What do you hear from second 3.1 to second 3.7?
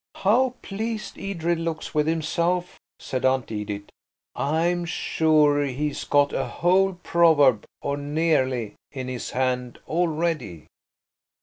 Aunt